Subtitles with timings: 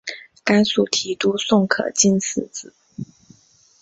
[0.43, 2.73] 甘肃提督宋可进嗣子。